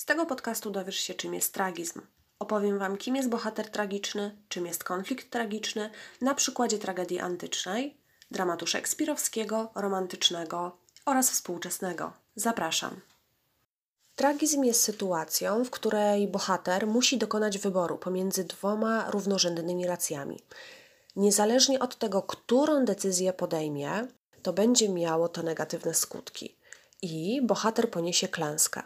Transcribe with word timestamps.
Z 0.00 0.04
tego 0.04 0.26
podcastu 0.26 0.70
dowiesz 0.70 0.96
się, 0.96 1.14
czym 1.14 1.34
jest 1.34 1.54
tragizm. 1.54 2.00
Opowiem 2.38 2.78
Wam, 2.78 2.96
kim 2.96 3.16
jest 3.16 3.28
bohater 3.28 3.70
tragiczny, 3.70 4.36
czym 4.48 4.66
jest 4.66 4.84
konflikt 4.84 5.30
tragiczny, 5.30 5.90
na 6.20 6.34
przykładzie 6.34 6.78
tragedii 6.78 7.18
antycznej, 7.20 7.96
dramatu 8.30 8.66
szekspirowskiego, 8.66 9.70
romantycznego 9.74 10.76
oraz 11.06 11.30
współczesnego. 11.30 12.12
Zapraszam. 12.36 13.00
Tragizm 14.16 14.64
jest 14.64 14.82
sytuacją, 14.82 15.64
w 15.64 15.70
której 15.70 16.28
bohater 16.28 16.86
musi 16.86 17.18
dokonać 17.18 17.58
wyboru 17.58 17.98
pomiędzy 17.98 18.44
dwoma 18.44 19.10
równorzędnymi 19.10 19.86
racjami. 19.86 20.40
Niezależnie 21.16 21.78
od 21.78 21.98
tego, 21.98 22.22
którą 22.22 22.84
decyzję 22.84 23.32
podejmie, 23.32 24.06
to 24.42 24.52
będzie 24.52 24.88
miało 24.88 25.28
to 25.28 25.42
negatywne 25.42 25.94
skutki 25.94 26.56
i 27.02 27.40
bohater 27.42 27.90
poniesie 27.90 28.28
klęskę. 28.28 28.82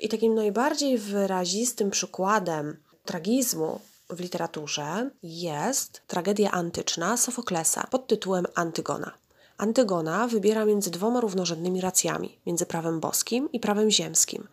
I 0.00 0.08
takim 0.08 0.34
najbardziej 0.34 0.98
wyrazistym 0.98 1.90
przykładem 1.90 2.76
tragizmu 3.04 3.80
w 4.10 4.20
literaturze 4.20 5.10
jest 5.22 6.02
tragedia 6.06 6.50
antyczna 6.50 7.16
Sofoklesa 7.16 7.86
pod 7.90 8.06
tytułem 8.06 8.46
Antygona. 8.54 9.12
Antygona 9.58 10.28
wybiera 10.28 10.64
między 10.64 10.90
dwoma 10.90 11.20
równorzędnymi 11.20 11.80
racjami, 11.80 12.38
między 12.46 12.66
prawem 12.66 13.00
boskim 13.00 13.52
i 13.52 13.60
prawem 13.60 13.90
ziemskim. 13.90 14.48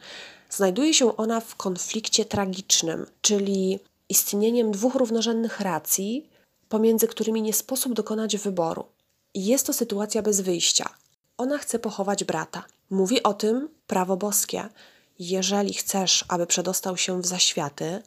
Znajduje 0.50 0.94
się 0.94 1.18
ona 1.18 1.40
w 1.40 1.56
konflikcie 1.56 2.26
tragicznym, 2.26 3.06
czyli 3.22 3.80
istnieniem 4.10 4.72
dwóch 4.72 4.96
równorzędnych 4.96 5.60
racji, 5.60 6.30
pomiędzy 6.70 7.08
którymi 7.08 7.42
nie 7.42 7.54
sposób 7.54 7.94
dokonać 7.94 8.38
wyboru. 8.38 8.86
Jest 9.34 9.66
to 9.66 9.74
sytuacja 9.74 10.22
bez 10.22 10.42
wyjścia. 10.42 10.90
Ona 11.38 11.58
chce 11.58 11.80
pochować 11.80 12.24
brata. 12.24 12.64
Mówi 12.90 13.24
o 13.24 13.34
tym 13.34 13.70
prawo 13.88 14.18
boskie. 14.18 14.70
Jeżeli 15.20 15.74
chcesz, 15.74 16.26
aby 16.28 16.48
przedostał 16.48 16.98
się 16.98 17.22
w 17.22 17.26
zaświaty, 17.26 18.04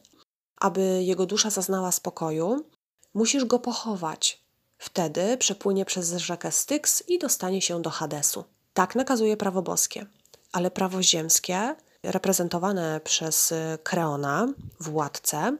aby 0.61 1.03
jego 1.03 1.25
dusza 1.25 1.49
zaznała 1.49 1.91
spokoju, 1.91 2.65
musisz 3.13 3.45
go 3.45 3.59
pochować. 3.59 4.41
Wtedy 4.77 5.37
przepłynie 5.37 5.85
przez 5.85 6.13
rzekę 6.13 6.51
Styx 6.51 7.03
i 7.07 7.19
dostanie 7.19 7.61
się 7.61 7.81
do 7.81 7.89
Hadesu. 7.89 8.43
Tak 8.73 8.95
nakazuje 8.95 9.37
prawo 9.37 9.61
boskie. 9.61 10.05
Ale 10.51 10.71
prawo 10.71 11.03
ziemskie, 11.03 11.75
reprezentowane 12.03 13.01
przez 13.03 13.53
Kreona, 13.83 14.47
władcę, 14.79 15.57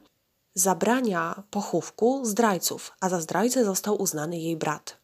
zabrania 0.54 1.44
pochówku 1.52 2.26
zdrajców, 2.26 2.92
a 3.00 3.10
za 3.10 3.22
zdrajcę 3.22 3.66
został 3.66 4.02
uznany 4.02 4.38
jej 4.38 4.58
brat. 4.58 4.98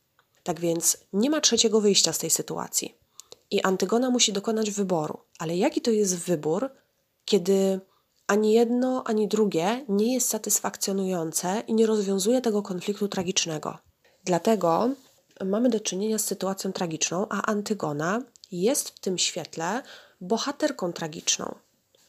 Tak 0.44 0.60
więc 0.60 0.98
nie 1.14 1.30
ma 1.30 1.42
trzeciego 1.42 1.82
wyjścia 1.82 2.14
z 2.14 2.18
tej 2.18 2.30
sytuacji. 2.30 3.03
I 3.54 3.62
Antygona 3.62 4.10
musi 4.10 4.34
dokonać 4.34 4.72
wyboru. 4.72 5.20
Ale 5.40 5.58
jaki 5.58 5.82
to 5.82 5.92
jest 5.92 6.16
wybór, 6.16 6.70
kiedy 7.26 7.80
ani 8.28 8.54
jedno, 8.54 9.04
ani 9.06 9.28
drugie 9.28 9.86
nie 9.90 10.14
jest 10.14 10.30
satysfakcjonujące 10.30 11.64
i 11.68 11.74
nie 11.74 11.86
rozwiązuje 11.86 12.42
tego 12.42 12.62
konfliktu 12.62 13.08
tragicznego? 13.08 13.78
Dlatego 14.24 14.90
mamy 15.46 15.70
do 15.70 15.80
czynienia 15.80 16.18
z 16.18 16.26
sytuacją 16.26 16.74
tragiczną, 16.74 17.28
a 17.30 17.42
Antygona 17.42 18.22
jest 18.52 18.90
w 18.90 19.00
tym 19.00 19.18
świetle 19.18 19.84
bohaterką 20.22 20.94
tragiczną. 20.94 21.56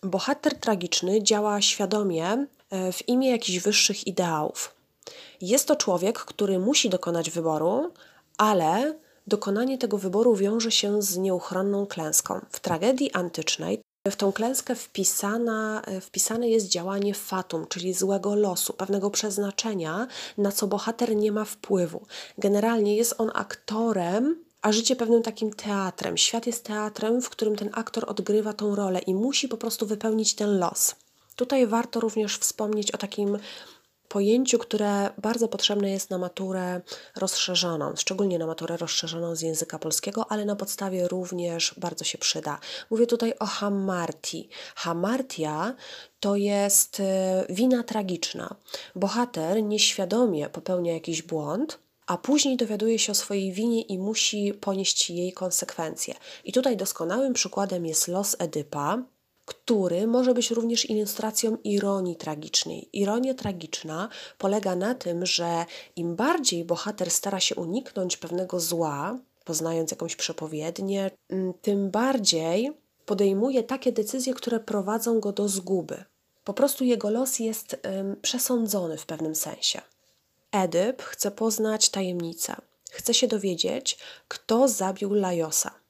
Bohater 0.02 0.58
tragiczny 0.58 1.22
działa 1.22 1.60
świadomie 1.60 2.46
e, 2.70 2.92
w 2.92 3.08
imię 3.08 3.30
jakichś 3.30 3.58
wyższych 3.58 4.06
ideałów. 4.06 4.74
Jest 5.40 5.68
to 5.68 5.76
człowiek, 5.76 6.18
który 6.18 6.58
musi 6.58 6.90
dokonać 6.90 7.30
wyboru, 7.30 7.92
ale 8.38 8.94
dokonanie 9.26 9.78
tego 9.78 9.98
wyboru 9.98 10.36
wiąże 10.36 10.70
się 10.70 11.02
z 11.02 11.16
nieuchronną 11.16 11.86
klęską. 11.86 12.40
W 12.50 12.60
tragedii 12.60 13.12
antycznej 13.12 13.82
w 14.10 14.16
tą 14.16 14.32
klęskę 14.32 14.74
wpisana, 14.74 15.82
wpisane 16.00 16.48
jest 16.48 16.68
działanie 16.68 17.14
fatum, 17.14 17.66
czyli 17.68 17.94
złego 17.94 18.34
losu, 18.34 18.72
pewnego 18.72 19.10
przeznaczenia, 19.10 20.06
na 20.38 20.52
co 20.52 20.66
bohater 20.66 21.16
nie 21.16 21.32
ma 21.32 21.44
wpływu. 21.44 22.06
Generalnie 22.38 22.96
jest 22.96 23.14
on 23.18 23.30
aktorem, 23.34 24.44
a 24.62 24.72
życie 24.72 24.96
pewnym 24.96 25.22
takim 25.22 25.52
teatrem. 25.52 26.16
Świat 26.16 26.46
jest 26.46 26.64
teatrem, 26.64 27.22
w 27.22 27.30
którym 27.30 27.56
ten 27.56 27.70
aktor 27.72 28.04
odgrywa 28.10 28.52
tą 28.52 28.74
rolę 28.74 28.98
i 28.98 29.14
musi 29.14 29.48
po 29.48 29.56
prostu 29.56 29.86
wypełnić 29.86 30.34
ten 30.34 30.58
los. 30.58 30.94
Tutaj 31.36 31.66
warto 31.66 32.00
również 32.00 32.38
wspomnieć 32.38 32.90
o 32.90 32.98
takim 32.98 33.38
pojęciu, 34.14 34.58
które 34.58 35.10
bardzo 35.18 35.48
potrzebne 35.48 35.90
jest 35.90 36.10
na 36.10 36.18
maturę 36.18 36.80
rozszerzoną, 37.16 37.92
szczególnie 37.96 38.38
na 38.38 38.46
maturę 38.46 38.76
rozszerzoną 38.76 39.36
z 39.36 39.40
języka 39.40 39.78
polskiego, 39.78 40.26
ale 40.28 40.44
na 40.44 40.56
podstawie 40.56 41.08
również 41.08 41.74
bardzo 41.76 42.04
się 42.04 42.18
przyda. 42.18 42.58
Mówię 42.90 43.06
tutaj 43.06 43.34
o 43.38 43.46
hamarti. 43.46 44.48
Hamartia 44.74 45.74
to 46.20 46.36
jest 46.36 47.00
e, 47.00 47.46
wina 47.48 47.82
tragiczna. 47.82 48.54
Bohater 48.94 49.62
nieświadomie 49.62 50.48
popełnia 50.48 50.92
jakiś 50.92 51.22
błąd, 51.22 51.78
a 52.06 52.18
później 52.18 52.56
dowiaduje 52.56 52.98
się 52.98 53.12
o 53.12 53.14
swojej 53.14 53.52
winie 53.52 53.82
i 53.82 53.98
musi 53.98 54.54
ponieść 54.60 55.10
jej 55.10 55.32
konsekwencje. 55.32 56.14
I 56.44 56.52
tutaj 56.52 56.76
doskonałym 56.76 57.32
przykładem 57.32 57.86
jest 57.86 58.08
los 58.08 58.36
Edypa, 58.38 59.02
który 59.44 60.06
może 60.06 60.34
być 60.34 60.50
również 60.50 60.90
ilustracją 60.90 61.56
ironii 61.64 62.16
tragicznej. 62.16 62.88
Ironia 62.92 63.34
tragiczna 63.34 64.08
polega 64.38 64.76
na 64.76 64.94
tym, 64.94 65.26
że 65.26 65.66
im 65.96 66.16
bardziej 66.16 66.64
bohater 66.64 67.10
stara 67.10 67.40
się 67.40 67.54
uniknąć 67.54 68.16
pewnego 68.16 68.60
zła, 68.60 69.18
poznając 69.44 69.90
jakąś 69.90 70.16
przepowiednię, 70.16 71.10
mm, 71.28 71.54
tym 71.62 71.90
bardziej 71.90 72.72
podejmuje 73.06 73.62
takie 73.62 73.92
decyzje, 73.92 74.34
które 74.34 74.60
prowadzą 74.60 75.20
go 75.20 75.32
do 75.32 75.48
zguby. 75.48 76.04
Po 76.44 76.54
prostu 76.54 76.84
jego 76.84 77.10
los 77.10 77.38
jest 77.38 77.76
ym, 77.86 78.16
przesądzony 78.22 78.96
w 78.96 79.06
pewnym 79.06 79.34
sensie. 79.34 79.80
Edyp 80.52 81.02
chce 81.02 81.30
poznać 81.30 81.88
tajemnicę. 81.88 82.56
Chce 82.90 83.14
się 83.14 83.28
dowiedzieć, 83.28 83.98
kto 84.28 84.68
zabił 84.68 85.14
Lajosa. 85.14 85.83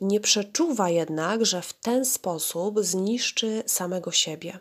Nie 0.00 0.20
przeczuwa 0.20 0.90
jednak, 0.90 1.46
że 1.46 1.62
w 1.62 1.72
ten 1.72 2.04
sposób 2.04 2.84
zniszczy 2.84 3.62
samego 3.66 4.12
siebie. 4.12 4.58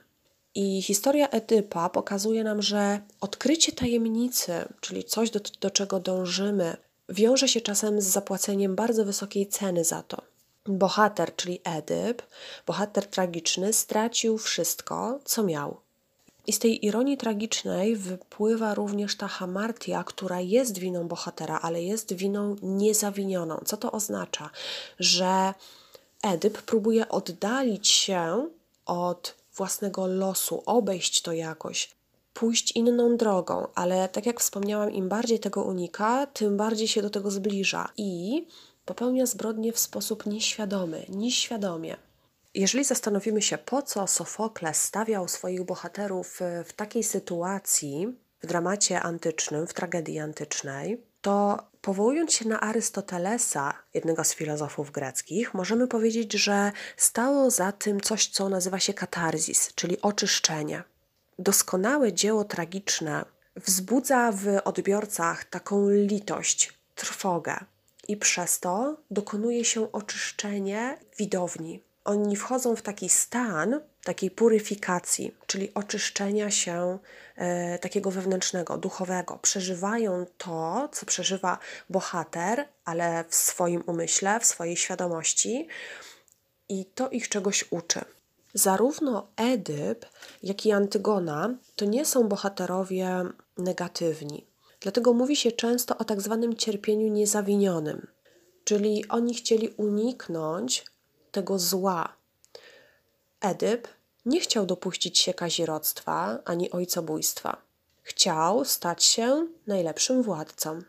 I 0.56 0.82
historia 0.82 1.30
Edypa 1.30 1.90
pokazuje 1.90 2.44
nam, 2.44 2.62
że 2.62 3.02
odkrycie 3.22 3.72
tajemnicy, 3.72 4.54
czyli 4.82 5.04
coś, 5.04 5.30
do, 5.30 5.40
do 5.62 5.72
czego 5.72 6.00
dążymy, 6.00 6.78
wiąże 7.10 7.48
się 7.48 7.62
czasem 7.62 8.02
z 8.02 8.06
zapłaceniem 8.06 8.76
bardzo 8.76 9.06
wysokiej 9.06 9.48
ceny 9.48 9.84
za 9.84 10.04
to. 10.04 10.22
Bohater, 10.66 11.36
czyli 11.36 11.60
Edyp, 11.64 12.22
bohater 12.66 13.06
tragiczny, 13.06 13.74
stracił 13.74 14.38
wszystko, 14.38 15.20
co 15.26 15.44
miał. 15.44 15.78
I 16.48 16.54
z 16.54 16.60
tej 16.60 16.86
ironii 16.86 17.18
tragicznej 17.18 17.96
wypływa 17.96 18.74
również 18.74 19.16
ta 19.16 19.28
hamartia, 19.28 20.04
która 20.04 20.42
jest 20.42 20.78
winą 20.78 21.08
bohatera, 21.08 21.60
ale 21.62 21.84
jest 21.84 22.14
winą 22.14 22.56
niezawinioną. 22.62 23.62
Co 23.66 23.78
to 23.78 23.92
oznacza? 23.92 24.50
Że 25.00 25.54
Edyp 26.24 26.62
próbuje 26.62 27.10
oddalić 27.10 27.88
się 27.88 28.50
od 28.86 29.36
własnego 29.56 30.08
losu, 30.08 30.64
obejść 30.66 31.22
to 31.22 31.32
jakoś, 31.32 31.96
pójść 32.34 32.72
inną 32.72 33.18
drogą, 33.18 33.68
ale 33.76 34.10
tak 34.10 34.26
jak 34.26 34.40
wspomniałam, 34.40 34.92
im 34.92 35.10
bardziej 35.10 35.40
tego 35.40 35.64
unika, 35.64 36.28
tym 36.28 36.58
bardziej 36.58 36.88
się 36.88 37.02
do 37.02 37.10
tego 37.10 37.32
zbliża 37.32 37.90
i 37.98 38.46
popełnia 38.86 39.26
zbrodnie 39.26 39.74
w 39.74 39.80
sposób 39.80 40.26
nieświadomy, 40.26 41.06
nieświadomie. 41.10 41.98
Jeżeli 42.58 42.84
zastanowimy 42.84 43.42
się, 43.42 43.58
po 43.58 43.82
co 43.82 44.08
Sofokles 44.08 44.82
stawiał 44.82 45.28
swoich 45.28 45.64
bohaterów 45.64 46.42
e, 46.42 46.64
w 46.64 46.74
takiej 46.74 47.04
sytuacji 47.04 48.18
w 48.42 48.48
dramacie 48.48 49.02
antycznym, 49.02 49.68
w 49.68 49.74
tragedii 49.74 50.20
antycznej, 50.20 51.04
to 51.22 51.68
powołując 51.82 52.34
się 52.34 52.48
na 52.48 52.60
Arystotelesa, 52.60 53.74
jednego 53.94 54.24
z 54.24 54.34
filozofów 54.34 54.92
greckich, 54.92 55.54
możemy 55.54 55.88
powiedzieć, 55.88 56.34
że 56.34 56.72
stało 56.98 57.52
za 57.52 57.72
tym 57.72 58.02
coś, 58.02 58.28
co 58.28 58.50
nazywa 58.50 58.80
się 58.80 58.94
katarzis, 58.94 59.74
czyli 59.76 60.02
oczyszczenie. 60.02 60.84
Doskonałe 61.40 62.14
dzieło 62.14 62.44
tragiczne 62.44 63.26
wzbudza 63.56 64.32
w 64.32 64.48
odbiorcach 64.64 65.46
taką 65.46 65.90
litość, 65.90 66.74
trwogę, 66.96 67.58
i 68.08 68.18
przez 68.18 68.60
to 68.60 68.98
dokonuje 69.12 69.66
się 69.66 69.92
oczyszczenie 69.92 70.98
widowni, 71.18 71.87
oni 72.08 72.36
wchodzą 72.36 72.76
w 72.76 72.82
taki 72.82 73.10
stan 73.10 73.82
takiej 74.04 74.32
puryfikacji, 74.32 75.36
czyli 75.48 75.74
oczyszczenia 75.74 76.52
się 76.52 77.00
e, 77.36 77.80
takiego 77.80 78.12
wewnętrznego, 78.12 78.78
duchowego. 78.78 79.40
Przeżywają 79.42 80.26
to, 80.38 80.90
co 80.92 81.06
przeżywa 81.06 81.58
bohater, 81.90 82.66
ale 82.86 83.26
w 83.30 83.36
swoim 83.36 83.84
umyśle, 83.88 84.40
w 84.40 84.46
swojej 84.46 84.78
świadomości, 84.78 85.68
i 86.70 86.86
to 86.86 87.10
ich 87.10 87.30
czegoś 87.30 87.66
uczy. 87.70 88.02
Zarówno 88.54 89.28
Edyp, 89.36 90.06
jak 90.44 90.66
i 90.66 90.72
Antygona 90.72 91.56
to 91.76 91.86
nie 91.86 92.06
są 92.06 92.28
bohaterowie 92.28 93.24
negatywni. 93.58 94.48
Dlatego 94.80 95.14
mówi 95.14 95.36
się 95.36 95.52
często 95.52 95.98
o 95.98 96.04
tak 96.04 96.22
zwanym 96.22 96.56
cierpieniu 96.56 97.08
niezawinionym, 97.08 98.08
czyli 98.64 99.08
oni 99.08 99.34
chcieli 99.34 99.70
uniknąć 99.70 100.86
tego 101.32 101.60
zła. 101.60 102.14
Edyp 103.42 103.88
nie 104.26 104.40
chciał 104.40 104.66
dopuścić 104.66 105.20
się 105.20 105.34
kazirodztwa 105.34 106.40
ani 106.46 106.72
ojcobójstwa. 106.72 107.62
Chciał 108.04 108.66
stać 108.66 109.04
się 109.04 109.48
najlepszym 109.68 110.24
władcą. 110.24 110.82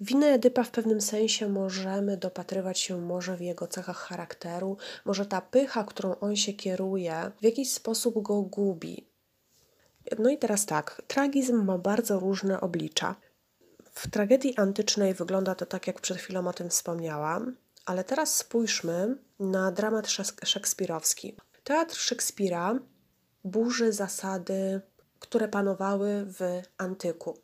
Winę 0.00 0.26
Edypa 0.26 0.62
w 0.62 0.70
pewnym 0.70 1.00
sensie 1.00 1.48
możemy 1.48 2.16
dopatrywać 2.16 2.80
się 2.80 3.00
może 3.00 3.36
w 3.36 3.40
jego 3.40 3.66
cechach 3.66 3.96
charakteru, 3.96 4.76
może 5.04 5.26
ta 5.26 5.40
pycha, 5.40 5.84
którą 5.84 6.14
on 6.18 6.36
się 6.36 6.52
kieruje, 6.52 7.30
w 7.40 7.44
jakiś 7.44 7.72
sposób 7.72 8.22
go 8.22 8.42
gubi. 8.42 9.06
No 10.18 10.30
i 10.30 10.38
teraz 10.38 10.66
tak, 10.66 11.02
tragizm 11.06 11.64
ma 11.64 11.78
bardzo 11.78 12.20
różne 12.20 12.60
oblicza. 12.60 13.14
W 13.94 14.10
tragedii 14.10 14.56
antycznej 14.56 15.14
wygląda 15.14 15.54
to 15.54 15.66
tak, 15.66 15.86
jak 15.86 16.00
przed 16.00 16.16
chwilą 16.16 16.48
o 16.48 16.52
tym 16.52 16.70
wspomniałam, 16.70 17.56
ale 17.86 18.04
teraz 18.04 18.36
spójrzmy 18.36 19.16
na 19.40 19.72
dramat 19.72 20.08
szekspirowski. 20.44 21.36
Teatr 21.64 21.96
Szekspira 21.96 22.78
burzy 23.44 23.92
zasady, 23.92 24.80
które 25.18 25.48
panowały 25.48 26.24
w 26.26 26.62
antyku. 26.78 27.38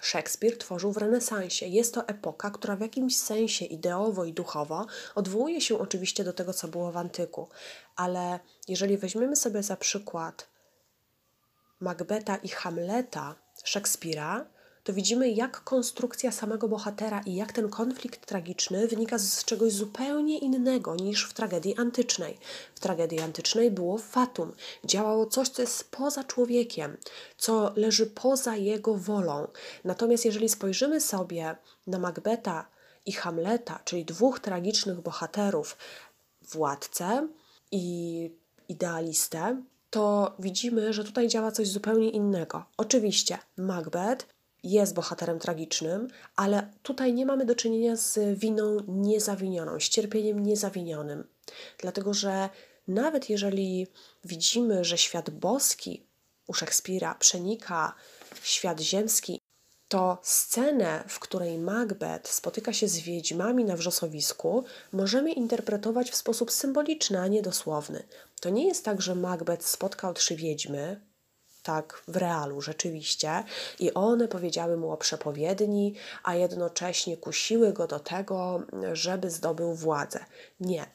Szekspir 0.00 0.58
tworzył 0.58 0.92
w 0.92 0.96
renesansie. 0.96 1.66
Jest 1.66 1.94
to 1.94 2.08
epoka, 2.08 2.50
która 2.50 2.76
w 2.76 2.80
jakimś 2.80 3.16
sensie 3.16 3.64
ideowo 3.64 4.24
i 4.24 4.32
duchowo 4.32 4.86
odwołuje 5.14 5.60
się 5.60 5.78
oczywiście 5.78 6.24
do 6.24 6.32
tego, 6.32 6.52
co 6.52 6.68
było 6.68 6.92
w 6.92 6.96
antyku. 6.96 7.48
Ale 7.96 8.40
jeżeli 8.68 8.98
weźmiemy 8.98 9.36
sobie 9.36 9.62
za 9.62 9.76
przykład 9.76 10.48
Macbeta 11.80 12.36
i 12.36 12.48
Hamleta 12.48 13.34
Szekspira, 13.64 14.46
to 14.84 14.92
widzimy, 14.92 15.30
jak 15.30 15.64
konstrukcja 15.64 16.32
samego 16.32 16.68
bohatera 16.68 17.20
i 17.26 17.34
jak 17.34 17.52
ten 17.52 17.68
konflikt 17.68 18.26
tragiczny 18.26 18.88
wynika 18.88 19.18
z 19.18 19.44
czegoś 19.44 19.72
zupełnie 19.72 20.38
innego 20.38 20.94
niż 20.94 21.24
w 21.24 21.32
tragedii 21.32 21.76
antycznej. 21.76 22.38
W 22.74 22.80
tragedii 22.80 23.20
antycznej 23.20 23.70
było 23.70 23.98
fatum, 23.98 24.52
działało 24.84 25.26
coś, 25.26 25.48
co 25.48 25.62
jest 25.62 25.90
poza 25.90 26.24
człowiekiem, 26.24 26.96
co 27.36 27.72
leży 27.76 28.06
poza 28.06 28.56
jego 28.56 28.94
wolą. 28.94 29.48
Natomiast 29.84 30.24
jeżeli 30.24 30.48
spojrzymy 30.48 31.00
sobie 31.00 31.56
na 31.86 31.98
Macbeta 31.98 32.68
i 33.06 33.12
Hamleta, 33.12 33.80
czyli 33.84 34.04
dwóch 34.04 34.40
tragicznych 34.40 35.00
bohaterów, 35.00 35.76
władcę 36.42 37.28
i 37.72 38.30
idealistę, 38.68 39.62
to 39.90 40.34
widzimy, 40.38 40.92
że 40.92 41.04
tutaj 41.04 41.28
działa 41.28 41.52
coś 41.52 41.68
zupełnie 41.68 42.10
innego. 42.10 42.64
Oczywiście, 42.76 43.38
Macbeth 43.56 44.33
jest 44.64 44.94
bohaterem 44.94 45.38
tragicznym, 45.38 46.08
ale 46.36 46.70
tutaj 46.82 47.14
nie 47.14 47.26
mamy 47.26 47.46
do 47.46 47.54
czynienia 47.54 47.96
z 47.96 48.38
winą 48.38 48.76
niezawinioną, 48.88 49.80
z 49.80 49.88
cierpieniem 49.88 50.46
niezawinionym. 50.46 51.26
Dlatego, 51.78 52.14
że 52.14 52.48
nawet 52.88 53.30
jeżeli 53.30 53.86
widzimy, 54.24 54.84
że 54.84 54.98
świat 54.98 55.30
boski 55.30 56.06
u 56.46 56.54
Szekspira 56.54 57.14
przenika 57.14 57.94
świat 58.42 58.80
ziemski, 58.80 59.40
to 59.88 60.18
scenę, 60.22 61.04
w 61.08 61.18
której 61.18 61.58
Macbeth 61.58 62.30
spotyka 62.30 62.72
się 62.72 62.88
z 62.88 62.98
wiedźmami 62.98 63.64
na 63.64 63.76
wrzosowisku, 63.76 64.64
możemy 64.92 65.32
interpretować 65.32 66.10
w 66.10 66.16
sposób 66.16 66.50
symboliczny, 66.50 67.20
a 67.20 67.26
nie 67.26 67.42
dosłowny. 67.42 68.02
To 68.40 68.50
nie 68.50 68.66
jest 68.66 68.84
tak, 68.84 69.02
że 69.02 69.14
Macbeth 69.14 69.66
spotkał 69.66 70.14
trzy 70.14 70.36
wiedźmy, 70.36 71.00
tak 71.64 72.02
w 72.08 72.16
realu 72.16 72.60
rzeczywiście, 72.60 73.44
i 73.78 73.94
one 73.94 74.28
powiedziały 74.28 74.76
mu 74.76 74.90
o 74.92 74.96
przepowiedni, 74.96 75.94
a 76.22 76.34
jednocześnie 76.34 77.16
kusiły 77.16 77.72
go 77.72 77.86
do 77.86 78.00
tego, 78.00 78.62
żeby 78.92 79.30
zdobył 79.30 79.74
władzę. 79.74 80.24
Nie. 80.60 80.86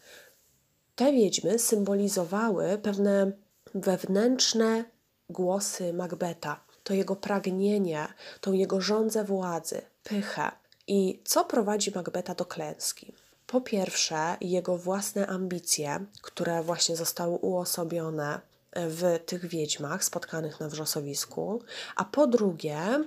Te 0.95 1.11
wiedźmy 1.13 1.59
symbolizowały 1.59 2.77
pewne 2.77 3.31
wewnętrzne 3.75 4.85
głosy 5.29 5.93
Macbeta, 5.93 6.59
to 6.83 6.93
jego 6.93 7.15
pragnienie, 7.15 8.07
tą 8.41 8.53
jego 8.53 8.81
żądzę 8.81 9.23
władzy, 9.23 9.81
pychę. 10.03 10.51
I 10.87 11.21
co 11.25 11.45
prowadzi 11.45 11.91
Macbeta 11.95 12.35
do 12.35 12.45
klęski? 12.45 13.13
Po 13.47 13.61
pierwsze, 13.61 14.37
jego 14.41 14.77
własne 14.77 15.27
ambicje, 15.27 16.05
które 16.21 16.63
właśnie 16.63 16.95
zostały 16.95 17.37
uosobione 17.37 18.39
w 18.75 19.19
tych 19.25 19.45
wiedźmach 19.45 20.03
spotkanych 20.03 20.59
na 20.59 20.69
wrzosowisku, 20.69 21.63
a 21.95 22.05
po 22.05 22.27
drugie, 22.27 23.03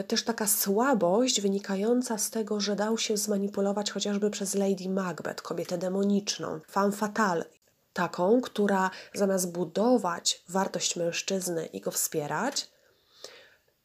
y, 0.00 0.04
też 0.04 0.24
taka 0.24 0.46
słabość 0.46 1.40
wynikająca 1.40 2.18
z 2.18 2.30
tego, 2.30 2.60
że 2.60 2.76
dał 2.76 2.98
się 2.98 3.16
zmanipulować 3.16 3.90
chociażby 3.90 4.30
przez 4.30 4.54
Lady 4.54 4.88
Macbeth, 4.88 5.42
kobietę 5.42 5.78
demoniczną, 5.78 6.60
femme 6.70 6.92
fatale, 6.92 7.44
taką, 7.92 8.40
która 8.40 8.90
zamiast 9.14 9.52
budować 9.52 10.42
wartość 10.48 10.96
mężczyzny 10.96 11.66
i 11.66 11.80
go 11.80 11.90
wspierać, 11.90 12.68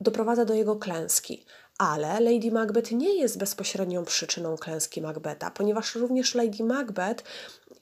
doprowadza 0.01 0.45
do 0.45 0.53
jego 0.53 0.75
klęski. 0.75 1.45
Ale 1.77 2.19
Lady 2.19 2.51
Macbeth 2.51 2.91
nie 2.91 3.15
jest 3.19 3.37
bezpośrednią 3.37 4.05
przyczyną 4.05 4.57
klęski 4.57 5.01
Macbeta, 5.01 5.51
ponieważ 5.51 5.95
również 5.95 6.35
Lady 6.35 6.63
Macbeth 6.63 7.23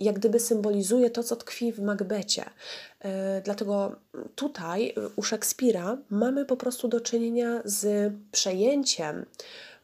jak 0.02 0.20
gdyby 0.20 0.40
symbolizuje 0.40 1.10
to, 1.10 1.24
co 1.24 1.36
tkwi 1.36 1.72
w 1.72 1.80
Macbecie. 1.80 2.46
E, 3.00 3.42
dlatego 3.42 3.96
tutaj 4.36 4.96
u 5.16 5.24
Szekspira 5.24 5.98
mamy 6.10 6.46
po 6.46 6.58
prostu 6.58 6.88
do 6.88 7.02
czynienia 7.02 7.62
z 7.66 8.14
przejęciem 8.32 9.26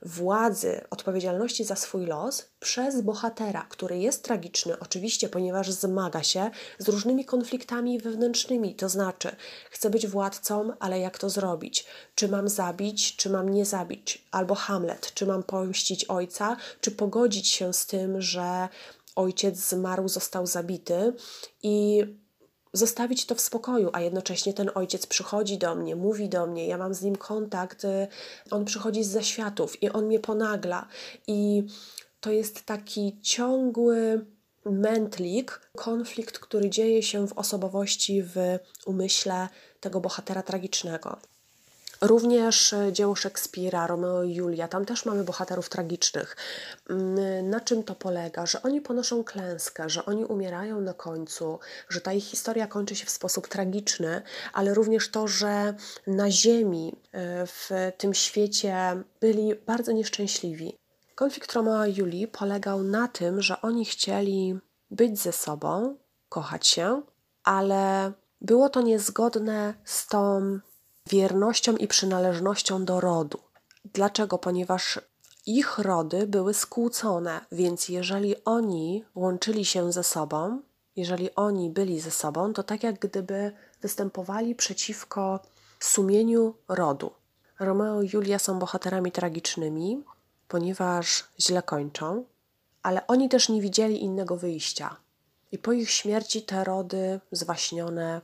władzy, 0.02 0.82
odpowiedzialności 0.90 1.64
za 1.64 1.76
swój 1.76 2.06
los 2.06 2.46
przez 2.60 3.02
bohatera, 3.02 3.66
który 3.70 3.98
jest 3.98 4.24
tragiczny, 4.24 4.80
oczywiście, 4.80 5.30
ponieważ 5.30 5.72
zmaga 5.72 6.24
się 6.24 6.50
z 6.80 6.90
różnymi 6.90 7.26
konfliktami 7.26 8.00
wewnętrznymi. 8.00 8.76
To 8.76 8.90
znaczy, 8.90 9.36
chcę 9.72 9.90
być 9.90 10.08
władcą, 10.08 10.74
ale 10.80 11.00
jak 11.00 11.18
to 11.18 11.30
zrobić? 11.30 11.86
Czy 12.16 12.28
mam 12.28 12.50
zabić, 12.50 13.16
czy 13.16 13.30
mam 13.30 13.50
nie 13.50 13.66
zabić? 13.66 14.26
Albo 14.32 14.56
Hamlet, 14.56 15.14
czy 15.14 15.26
mam 15.26 15.44
pomścić 15.44 16.06
ojca, 16.06 16.58
czy 16.82 16.92
pogodzić 16.92 17.48
się 17.48 17.74
z 17.74 17.86
tym, 17.86 18.22
że 18.22 18.70
ojciec 19.18 19.58
zmarł, 19.58 20.08
został 20.08 20.46
zabity 20.46 21.14
i 21.64 22.04
zostawić 22.74 23.26
to 23.26 23.36
w 23.36 23.42
spokoju, 23.42 23.90
a 23.94 24.02
jednocześnie 24.02 24.54
ten 24.54 24.72
ojciec 24.76 25.08
przychodzi 25.08 25.58
do 25.58 25.76
mnie, 25.76 25.96
mówi 25.96 26.30
do 26.30 26.48
mnie, 26.48 26.68
ja 26.68 26.78
mam 26.78 26.94
z 26.94 27.02
nim 27.02 27.16
kontakt, 27.16 27.84
y, 27.86 28.08
on 28.52 28.66
przychodzi 28.66 29.04
z 29.04 29.08
zaświatów 29.08 29.84
i 29.84 29.90
on 29.90 30.06
mnie 30.06 30.20
ponagla. 30.20 30.88
I 31.28 31.64
to 32.20 32.32
jest 32.32 32.66
taki 32.66 33.20
ciągły 33.22 34.26
mętlik, 34.66 35.62
konflikt, 35.76 36.40
który 36.40 36.70
dzieje 36.70 37.04
się 37.04 37.28
w 37.28 37.34
osobowości, 37.34 38.24
w 38.24 38.36
umyśle 38.86 39.48
tego 39.80 40.02
bohatera 40.02 40.44
tragicznego. 40.44 41.18
Również 42.02 42.74
e, 42.74 42.94
dzieło 42.94 43.16
Szekspira, 43.16 43.88
Romeo 43.88 44.24
i 44.24 44.34
Julia, 44.34 44.68
tam 44.68 44.86
też 44.86 45.06
mamy 45.06 45.24
bohaterów 45.24 45.70
tragicznych. 45.70 46.36
Mm, 46.90 47.50
na 47.50 47.62
czym 47.62 47.84
to 47.84 47.96
polega? 47.96 48.46
Że 48.46 48.62
oni 48.62 48.82
ponoszą 48.82 49.24
klęskę, 49.24 49.90
że 49.90 50.06
oni 50.06 50.26
umierają 50.26 50.82
na 50.82 50.94
końcu, 50.94 51.60
że 51.90 52.02
ta 52.02 52.14
ich 52.14 52.24
historia 52.24 52.68
kończy 52.68 52.96
się 52.96 53.06
w 53.06 53.10
sposób 53.10 53.48
tragiczny, 53.48 54.22
ale 54.54 54.74
również 54.74 55.10
to, 55.10 55.28
że 55.28 55.74
na 56.08 56.32
ziemi, 56.32 56.96
e, 57.12 57.48
w 57.48 57.70
tym 57.98 58.14
świecie 58.14 59.04
byli 59.20 59.56
bardzo 59.56 59.92
nieszczęśliwi. 59.92 60.78
Konflikt 61.16 61.54
Romeo 61.54 61.86
i 61.86 61.96
Julii 61.96 62.28
polegał 62.28 62.84
na 62.84 63.08
tym, 63.08 63.42
że 63.42 63.62
oni 63.62 63.86
chcieli 63.86 64.60
być 64.92 65.20
ze 65.20 65.32
sobą, 65.32 65.98
kochać 66.30 66.68
się, 66.68 67.02
ale 67.44 68.12
było 68.42 68.70
to 68.70 68.82
niezgodne 68.82 69.74
z 69.86 70.08
tą 70.08 70.60
wiernością 71.10 71.76
i 71.76 71.88
przynależnością 71.88 72.86
do 72.86 73.00
rodu. 73.00 73.40
Dlaczego? 73.86 74.38
Ponieważ 74.38 75.00
ich 75.46 75.78
rody 75.78 76.28
były 76.28 76.54
skłócone, 76.54 77.42
więc 77.52 77.90
jeżeli 77.90 78.44
oni 78.46 79.04
łączyli 79.16 79.66
się 79.66 79.92
ze 79.92 80.04
sobą, 80.04 80.62
jeżeli 80.96 81.36
oni 81.36 81.70
byli 81.70 82.00
ze 82.00 82.12
sobą, 82.12 82.54
to 82.54 82.64
tak 82.64 82.84
jak 82.84 83.00
gdyby 83.00 83.52
występowali 83.82 84.56
przeciwko 84.56 85.40
sumieniu 85.80 86.54
rodu. 86.68 87.12
Romeo 87.60 88.02
i 88.02 88.10
Julia 88.14 88.40
są 88.40 88.60
bohaterami 88.60 89.12
tragicznymi, 89.12 90.04
ponieważ 90.48 91.24
źle 91.40 91.62
kończą, 91.62 92.24
ale 92.84 93.08
oni 93.08 93.30
też 93.30 93.50
nie 93.50 93.62
widzieli 93.62 94.04
innego 94.04 94.38
wyjścia. 94.38 94.96
I 95.52 95.58
po 95.58 95.72
ich 95.72 95.92
śmierci 95.92 96.42
te 96.42 96.64
rody 96.64 97.20
zwaśnione 97.32 98.22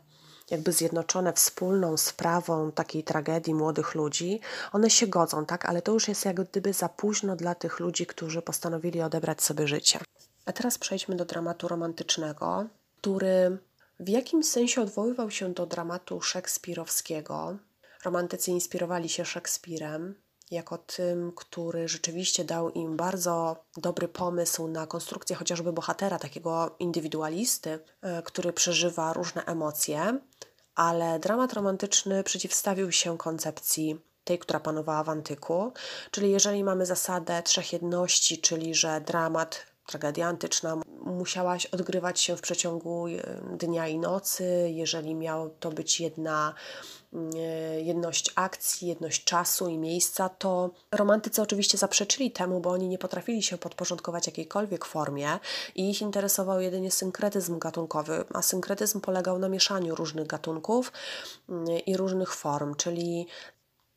jakby 0.51 0.71
zjednoczone 0.71 1.33
wspólną 1.33 1.97
sprawą 1.97 2.71
takiej 2.71 3.03
tragedii 3.03 3.53
młodych 3.53 3.95
ludzi, 3.95 4.39
one 4.71 4.89
się 4.89 5.07
godzą, 5.07 5.45
tak? 5.45 5.65
Ale 5.65 5.81
to 5.81 5.91
już 5.91 6.07
jest 6.07 6.25
jak 6.25 6.43
gdyby 6.43 6.73
za 6.73 6.89
późno 6.89 7.35
dla 7.35 7.55
tych 7.55 7.79
ludzi, 7.79 8.05
którzy 8.05 8.41
postanowili 8.41 9.01
odebrać 9.01 9.43
sobie 9.43 9.67
życie. 9.67 9.99
A 10.45 10.53
teraz 10.53 10.77
przejdźmy 10.77 11.15
do 11.15 11.25
dramatu 11.25 11.67
romantycznego, 11.67 12.65
który 13.01 13.57
w 13.99 14.09
jakimś 14.09 14.45
sensie 14.45 14.81
odwoływał 14.81 15.31
się 15.31 15.53
do 15.53 15.65
dramatu 15.65 16.21
szekspirowskiego. 16.21 17.57
Romantycy 18.03 18.51
inspirowali 18.51 19.09
się 19.09 19.25
Szekspirem, 19.25 20.15
jako 20.53 20.77
tym, 20.77 21.31
który 21.35 21.87
rzeczywiście 21.87 22.43
dał 22.45 22.69
im 22.69 22.97
bardzo 22.97 23.55
dobry 23.77 24.07
pomysł 24.07 24.67
na 24.67 24.87
konstrukcję 24.87 25.35
chociażby 25.35 25.73
bohatera, 25.73 26.19
takiego 26.19 26.75
indywidualisty, 26.79 27.79
e, 28.01 28.21
który 28.21 28.53
przeżywa 28.53 29.13
różne 29.13 29.45
emocje, 29.45 30.19
ale 30.75 31.19
dramat 31.19 31.53
romantyczny 31.53 32.23
przeciwstawił 32.23 32.91
się 32.91 33.17
koncepcji 33.17 34.01
tej, 34.23 34.39
która 34.39 34.59
panowała 34.59 35.03
w 35.03 35.09
antyku. 35.09 35.73
Czyli 36.11 36.31
jeżeli 36.31 36.63
mamy 36.63 36.85
zasadę 36.85 37.43
trzech 37.43 37.73
jedności, 37.73 38.41
czyli 38.41 38.75
że 38.75 39.01
dramat, 39.01 39.72
tragedia 39.85 40.27
antyczna 40.27 40.77
musiałaś 41.05 41.65
odgrywać 41.65 42.19
się 42.19 42.37
w 42.37 42.41
przeciągu 42.41 43.07
e, 43.07 43.57
dnia 43.57 43.87
i 43.87 43.97
nocy, 43.97 44.69
jeżeli 44.73 45.15
miał 45.15 45.49
to 45.49 45.71
być 45.71 45.99
jedna 45.99 46.53
e, 47.13 47.17
jedność 47.81 48.31
akcji, 48.35 48.87
jedność 48.87 49.23
czasu 49.23 49.67
i 49.67 49.77
miejsca, 49.77 50.29
to 50.29 50.69
romantycy 50.91 51.41
oczywiście 51.41 51.77
zaprzeczyli 51.77 52.31
temu, 52.31 52.59
bo 52.59 52.69
oni 52.69 52.87
nie 52.87 52.97
potrafili 52.97 53.43
się 53.43 53.57
podporządkować 53.57 54.27
jakiejkolwiek 54.27 54.85
formie 54.85 55.39
i 55.75 55.89
ich 55.89 56.01
interesował 56.01 56.61
jedynie 56.61 56.91
synkretyzm 56.91 57.59
gatunkowy, 57.59 58.25
a 58.33 58.41
synkretyzm 58.41 59.01
polegał 59.01 59.39
na 59.39 59.49
mieszaniu 59.49 59.95
różnych 59.95 60.27
gatunków 60.27 60.91
mm, 61.49 61.67
i 61.85 61.97
różnych 61.97 62.33
form, 62.35 62.75
czyli 62.75 63.27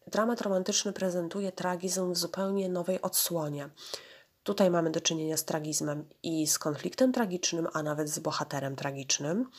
dramat 0.06 0.40
romantyczny 0.40 0.92
prezentuje 0.92 1.52
tragizm 1.52 2.12
w 2.12 2.16
zupełnie 2.16 2.68
nowej 2.68 3.02
odsłonie. 3.02 3.68
Tutaj 4.46 4.70
mamy 4.70 4.90
do 4.90 5.00
czynienia 5.00 5.36
z 5.36 5.44
tragizmem 5.44 6.08
i 6.22 6.46
z 6.46 6.58
konfliktem 6.58 7.12
tragicznym, 7.12 7.68
a 7.72 7.82
nawet 7.82 8.08
z 8.08 8.18
bohaterem 8.18 8.76
tragicznym. 8.76 9.50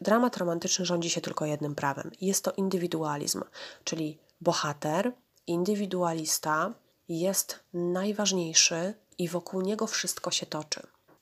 Dramat 0.00 0.36
romantyczny 0.36 0.84
rządzi 0.84 1.10
się 1.10 1.20
tylko 1.20 1.44
jednym 1.44 1.74
prawem. 1.74 2.10
Jest 2.20 2.44
to 2.44 2.52
indywidualizm, 2.52 3.42
czyli 3.84 4.18
bohater, 4.40 5.12
indywidualista 5.46 6.74
jest 7.08 7.60
najważniejszy 7.74 8.94
i 9.18 9.28
wokół 9.28 9.60
niego 9.60 9.86
wszystko 9.86 10.30
się 10.30 10.46
toczy. 10.46 10.80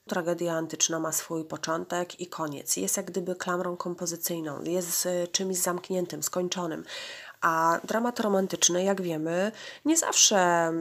Tragedia 0.08 0.52
antyczna 0.52 1.00
ma 1.00 1.12
swój 1.12 1.44
początek 1.44 2.20
i 2.20 2.26
koniec. 2.26 2.76
Jest 2.76 2.96
jak 2.96 3.06
gdyby 3.06 3.36
klamrą 3.36 3.76
kompozycyjną, 3.76 4.62
jest 4.62 5.08
czymś 5.32 5.56
zamkniętym, 5.56 6.22
skończonym. 6.22 6.84
A 7.40 7.80
dramat 7.84 8.20
romantyczny, 8.20 8.84
jak 8.84 9.02
wiemy, 9.02 9.52
nie 9.84 9.96
zawsze 9.96 10.72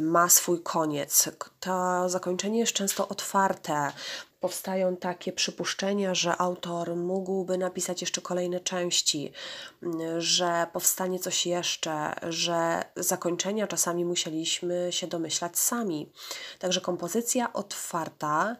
ma 0.00 0.28
swój 0.28 0.62
koniec. 0.62 1.28
To 1.60 2.08
zakończenie 2.08 2.58
jest 2.58 2.72
często 2.72 3.08
otwarte. 3.08 3.92
Powstają 4.40 4.96
takie 4.96 5.32
przypuszczenia, 5.32 6.14
że 6.14 6.36
autor 6.36 6.96
mógłby 6.96 7.58
napisać 7.58 8.00
jeszcze 8.00 8.20
kolejne 8.20 8.60
części, 8.60 9.32
y, 9.82 10.20
że 10.20 10.66
powstanie 10.72 11.18
coś 11.18 11.46
jeszcze, 11.46 12.14
że 12.22 12.84
zakończenia 12.96 13.66
czasami 13.66 14.04
musieliśmy 14.04 14.88
się 14.90 15.06
domyślać 15.06 15.58
sami. 15.58 16.12
Także 16.58 16.80
kompozycja 16.80 17.52
otwarta 17.52 18.56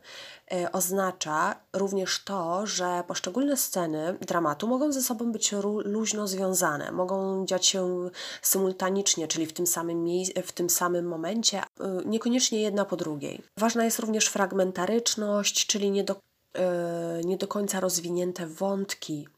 E, 0.52 0.73
oznacza 0.73 1.54
również 1.73 2.25
to, 2.25 2.66
że 2.66 3.04
poszczególne 3.06 3.56
sceny 3.56 4.18
dramatu 4.20 4.68
mogą 4.68 4.92
ze 4.92 5.02
sobą 5.02 5.32
być 5.32 5.52
luźno 5.85 6.28
związane, 6.28 6.92
mogą 6.92 7.47
dziać 7.47 7.66
się 7.66 8.11
symultanicznie, 8.42 9.28
czyli 9.28 9.47
w 9.47 9.52
tym 9.52 9.66
samym, 9.66 10.06
w 10.44 10.52
tym 10.52 10.70
samym 10.70 11.08
momencie, 11.08 11.58
e, 11.58 11.64
niekoniecznie 12.06 12.62
jedna 12.62 12.85
po 12.85 12.97
drugiej. 12.97 13.42
Ważna 13.56 13.85
jest 13.85 13.99
również 13.99 14.26
fragmentaryczność, 14.26 15.66
czyli 15.69 15.91
nie 15.91 16.05
do, 16.05 16.17
e, 16.55 17.21
nie 17.25 17.37
do 17.37 17.49
końca 17.49 17.81
rozwinięte 17.81 18.47
wątki, 18.47 19.29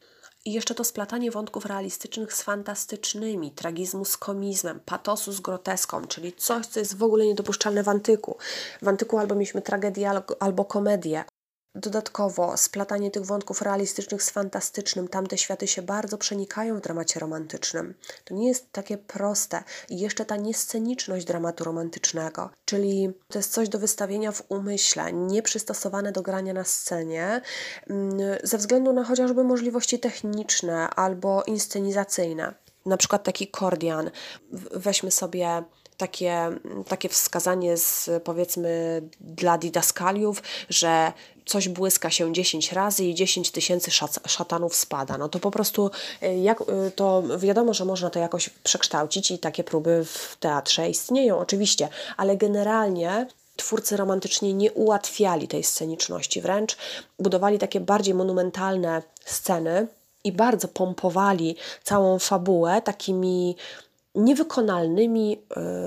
i 0.45 0.53
jeszcze 0.53 0.75
to 0.75 0.85
splatanie 0.85 1.31
wątków 1.31 1.67
realistycznych 1.67 2.35
z 2.35 2.43
fantastycznymi, 2.43 3.51
tragizmu 3.51 4.05
z 4.05 4.17
komizmem, 4.17 4.81
patosu 4.81 5.33
z 5.33 5.41
groteską, 5.41 6.07
czyli 6.07 6.33
coś, 6.33 6.67
co 6.67 6.81
jest 6.81 6.97
w 6.97 7.03
ogóle 7.03 7.27
niedopuszczalne 7.27 7.83
w 7.83 7.89
antyku. 7.89 8.37
W 8.83 8.89
antyku 8.89 9.19
albo 9.19 9.35
mieliśmy 9.35 9.63
tragedię, 9.63 10.11
albo 10.41 10.65
komedię. 10.65 11.25
Dodatkowo 11.75 12.57
splatanie 12.57 13.11
tych 13.11 13.27
wątków 13.27 13.63
realistycznych 13.63 14.23
z 14.23 14.31
fantastycznym, 14.31 15.09
tamte 15.09 15.39
światy 15.39 15.67
się 15.67 15.83
bardzo 15.83 16.19
przenikają 16.19 16.77
w 16.77 16.81
dramacie 16.81 17.21
romantycznym. 17.21 17.95
To 18.25 18.35
nie 18.35 18.49
jest 18.49 18.73
takie 18.73 18.99
proste. 18.99 19.63
I 19.89 19.99
jeszcze 19.99 20.25
ta 20.25 20.37
niesceniczność 20.37 21.27
dramatu 21.27 21.65
romantycznego, 21.65 22.51
czyli 22.65 23.11
to 23.29 23.39
jest 23.39 23.53
coś 23.53 23.69
do 23.69 23.79
wystawienia 23.79 24.33
w 24.33 24.43
umyśle, 24.49 25.13
nieprzystosowane 25.13 26.13
do 26.13 26.23
grania 26.23 26.53
na 26.53 26.65
scenie, 26.65 27.41
mm, 27.87 28.19
ze 28.43 28.59
względu 28.59 28.93
na 28.93 29.05
chociażby 29.05 29.45
możliwości 29.45 29.99
techniczne 29.99 30.89
albo 30.89 31.43
inscenizacyjne. 31.43 32.55
Na 32.87 32.97
przykład 32.97 33.25
taki 33.25 33.49
kordian. 33.49 34.11
Weźmy 34.73 35.11
sobie 35.11 35.63
takie, 36.01 36.51
takie 36.89 37.09
wskazanie 37.09 37.77
z 37.77 38.11
powiedzmy 38.25 39.03
dla 39.21 39.59
didaskaliów, 39.59 40.43
że 40.69 41.13
coś 41.47 41.69
błyska 41.69 42.11
się 42.11 42.33
10 42.33 42.73
razy 42.73 43.05
i 43.05 43.15
10 43.15 43.51
tysięcy 43.51 43.91
szatanów 44.27 44.75
spada. 44.75 45.19
No 45.19 45.29
to 45.29 45.39
po 45.39 45.51
prostu 45.51 45.91
y, 46.23 46.37
jak, 46.37 46.61
y, 46.61 46.91
to 46.91 47.23
wiadomo, 47.39 47.75
że 47.75 47.85
można 47.85 48.11
to 48.11 48.19
jakoś 48.19 48.49
przekształcić 48.49 49.31
i 49.31 49.39
takie 49.39 49.65
próby 49.65 50.05
w 50.05 50.37
teatrze 50.41 50.89
istnieją 50.91 51.39
oczywiście, 51.39 51.89
ale 52.17 52.37
generalnie 52.37 53.27
twórcy 53.57 53.97
romantycznie 53.97 54.55
nie 54.55 54.73
ułatwiali 54.73 55.49
tej 55.49 55.65
sceniczności, 55.65 56.41
wręcz 56.41 56.77
budowali 57.19 57.59
takie 57.59 57.81
bardziej 57.81 58.15
monumentalne 58.15 59.03
sceny 59.25 59.87
i 60.25 60.33
bardzo 60.33 60.69
pompowali 60.69 61.57
całą 61.85 62.19
fabułę 62.19 62.83
takimi 62.83 63.57
niewykonalnymi 64.15 65.47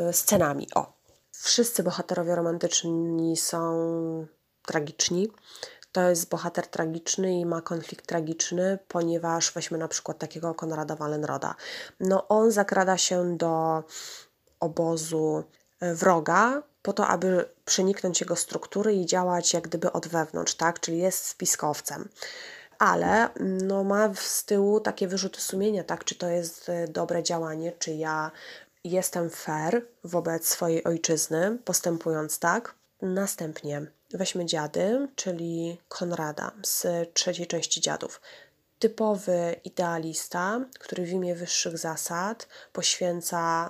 y, 0.10 0.14
scenami. 0.14 0.68
O, 0.76 0.94
wszyscy 1.32 1.84
bohaterowie 1.84 2.36
romantyczni 2.36 3.38
są 3.38 4.28
tragiczni. 4.66 5.32
To 5.92 6.10
jest 6.10 6.30
bohater 6.30 6.68
tragiczny 6.68 7.40
i 7.40 7.46
ma 7.46 7.62
konflikt 7.62 8.08
tragiczny, 8.08 8.80
ponieważ 8.88 9.52
weźmy 9.52 9.78
na 9.78 9.88
przykład 9.88 10.18
takiego 10.18 10.54
Konrada 10.54 10.96
Wallenroda. 10.96 11.56
No 12.00 12.28
on 12.28 12.52
zakrada 12.52 12.98
się 12.98 13.38
do 13.38 13.84
obozu 14.60 15.44
e, 15.80 15.96
wroga 15.96 16.64
po 16.82 16.94
to, 16.94 17.08
aby 17.08 17.50
przeniknąć 17.66 18.22
jego 18.22 18.36
struktury 18.36 18.94
i 18.94 19.06
działać 19.06 19.54
jak 19.54 19.64
gdyby 19.64 19.92
od 19.92 20.08
wewnątrz, 20.08 20.56
tak? 20.56 20.80
Czyli 20.80 20.98
jest 20.98 21.26
spiskowcem. 21.26 22.10
Ale 22.84 23.30
no, 23.40 23.84
ma 23.84 24.14
z 24.16 24.46
tyłu 24.46 24.80
takie 24.80 25.08
wyrzuty 25.08 25.42
sumienia, 25.42 25.84
tak? 25.84 26.06
Czy 26.06 26.16
to 26.16 26.28
jest 26.28 26.70
e, 26.70 26.88
dobre 26.88 27.24
działanie, 27.24 27.72
czy 27.80 27.92
ja 27.92 28.32
jestem 28.84 29.30
fair 29.30 29.82
wobec 30.04 30.48
swojej 30.48 30.84
ojczyzny, 30.84 31.58
postępując 31.66 32.40
tak. 32.40 32.76
Następnie 33.02 33.86
Weźmy 34.14 34.46
dziady, 34.46 35.08
czyli 35.16 35.78
Konrada 35.88 36.52
z 36.66 36.88
trzeciej 37.14 37.48
części 37.48 37.82
dziadów. 37.82 38.22
Typowy 38.84 39.56
idealista, 39.64 40.62
który 40.80 41.06
w 41.06 41.10
imię 41.10 41.36
wyższych 41.36 41.78
zasad 41.78 42.48
poświęca 42.74 43.70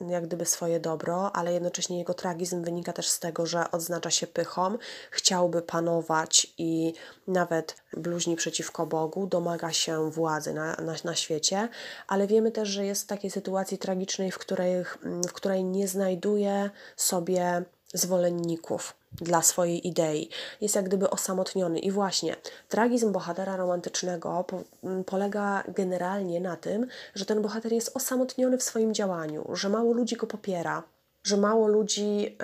mm, 0.00 0.10
jak 0.10 0.26
gdyby 0.26 0.46
swoje 0.46 0.80
dobro, 0.80 1.36
ale 1.36 1.52
jednocześnie 1.52 1.98
jego 1.98 2.14
tragizm 2.14 2.62
wynika 2.62 2.92
też 2.92 3.08
z 3.08 3.18
tego, 3.18 3.46
że 3.46 3.70
odznacza 3.70 4.10
się 4.10 4.26
pychą, 4.26 4.78
chciałby 5.10 5.62
panować 5.62 6.46
i 6.58 6.94
nawet 7.26 7.76
bluźni 7.92 8.36
przeciwko 8.36 8.86
Bogu, 8.86 9.26
domaga 9.26 9.72
się 9.72 10.10
władzy 10.10 10.54
na, 10.54 10.74
na, 10.74 10.94
na 11.04 11.14
świecie, 11.14 11.68
ale 12.08 12.26
wiemy 12.26 12.52
też, 12.52 12.68
że 12.68 12.86
jest 12.86 13.02
w 13.02 13.06
takiej 13.06 13.30
sytuacji 13.30 13.78
tragicznej, 13.78 14.30
w 14.30 14.38
której, 14.38 14.84
w 15.28 15.32
której 15.32 15.64
nie 15.64 15.88
znajduje 15.88 16.70
sobie 16.96 17.64
zwolenników 17.94 18.94
dla 19.20 19.42
swojej 19.42 19.88
idei. 19.88 20.28
Jest 20.60 20.74
jak 20.74 20.84
gdyby 20.84 21.10
osamotniony. 21.10 21.78
I 21.78 21.90
właśnie 21.90 22.36
tragizm 22.68 23.12
bohatera 23.12 23.56
romantycznego 23.56 24.44
po, 24.44 24.62
polega 25.06 25.64
generalnie 25.68 26.40
na 26.40 26.56
tym, 26.56 26.86
że 27.14 27.24
ten 27.24 27.42
bohater 27.42 27.72
jest 27.72 27.96
osamotniony 27.96 28.58
w 28.58 28.62
swoim 28.62 28.94
działaniu, 28.94 29.50
że 29.52 29.68
mało 29.68 29.92
ludzi 29.92 30.16
go 30.16 30.26
popiera, 30.26 30.82
że 31.24 31.36
mało 31.36 31.68
ludzi 31.68 32.36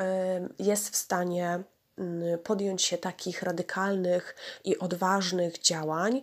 y, 0.58 0.64
jest 0.64 0.90
w 0.90 0.96
stanie 0.96 1.62
y, 2.34 2.38
podjąć 2.38 2.82
się 2.82 2.98
takich 2.98 3.42
radykalnych 3.42 4.36
i 4.64 4.78
odważnych 4.78 5.58
działań 5.58 6.22